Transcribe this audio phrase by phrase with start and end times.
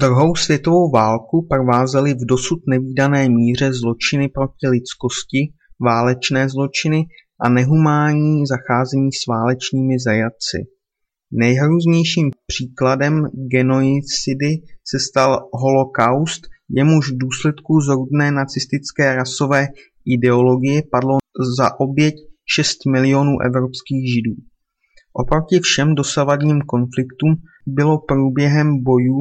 [0.00, 5.38] Druhou světovou válku provázely v dosud nevídané míře zločiny proti lidskosti,
[5.80, 7.04] válečné zločiny
[7.40, 10.58] a nehumánní zacházení s válečnými zajatci.
[11.32, 14.52] Nejhrůznějším příkladem genocidy
[14.90, 19.66] se stal holokaust, jemuž v důsledku zrůdné nacistické rasové
[20.06, 21.18] ideologie padlo
[21.58, 22.14] za oběť
[22.54, 24.36] 6 milionů evropských Židů.
[25.12, 27.34] Oproti všem dosavadním konfliktům
[27.66, 29.18] bylo průběhem bojů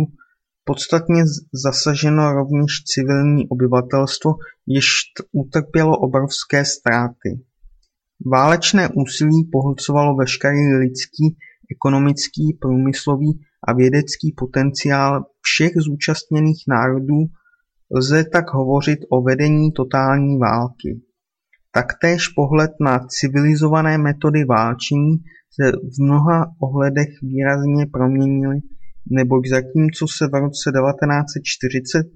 [0.63, 1.23] podstatně
[1.63, 4.35] zasaženo rovněž civilní obyvatelstvo,
[4.67, 4.87] jež
[5.31, 7.43] utrpělo obrovské ztráty.
[8.25, 11.37] Válečné úsilí pohlcovalo veškerý lidský,
[11.71, 17.25] ekonomický, průmyslový a vědecký potenciál všech zúčastněných národů,
[17.95, 21.01] lze tak hovořit o vedení totální války.
[21.71, 25.17] Taktéž pohled na civilizované metody válčení
[25.61, 28.59] se v mnoha ohledech výrazně proměnily,
[29.11, 32.07] neboť zatímco se v roce 1940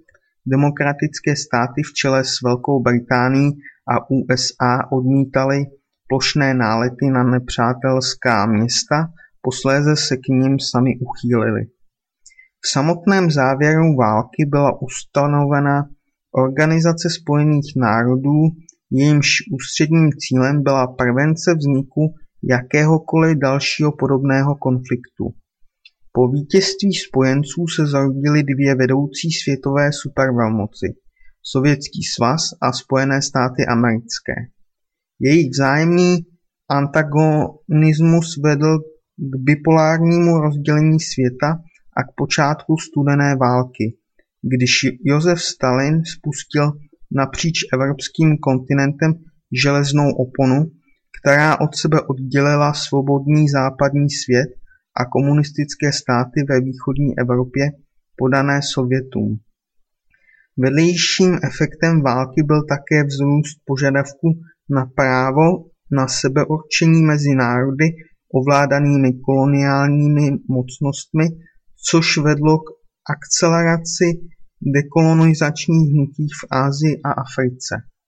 [0.46, 3.52] demokratické státy v čele s Velkou Británií
[3.93, 5.65] a USA odmítaly
[6.08, 9.08] plošné nálety na nepřátelská města,
[9.41, 11.62] posléze se k nim sami uchýlili.
[12.65, 15.90] V samotném závěru války byla ustanovena
[16.32, 18.40] Organizace spojených národů,
[18.91, 25.26] jejímž ústředním cílem byla prevence vzniku jakéhokoliv dalšího podobného konfliktu.
[26.18, 30.87] Po vítězství spojenců se zrodily dvě vedoucí světové supervelmoci,
[31.43, 34.35] Sovětský svaz a Spojené státy americké.
[35.20, 36.18] Jejich vzájemný
[36.70, 38.77] antagonismus vedl
[39.18, 41.49] k bipolárnímu rozdělení světa
[41.98, 43.98] a k počátku studené války,
[44.41, 44.71] když
[45.05, 46.71] Josef Stalin spustil
[47.12, 49.13] napříč evropským kontinentem
[49.63, 50.71] železnou oponu,
[51.21, 54.49] která od sebe oddělila svobodný západní svět
[54.99, 57.71] a komunistické státy ve východní Evropě
[58.17, 59.40] podané Sovětům.
[60.57, 64.28] Vedlejším efektem války byl také vzrůst požadavku
[64.69, 65.44] na právo
[65.91, 67.86] na sebeurčení mezi národy
[68.34, 71.25] ovládanými koloniálními mocnostmi,
[71.90, 72.68] což vedlo k
[73.16, 74.06] akceleraci
[74.62, 77.75] dekolonizačních hnutí v Asii a Africe.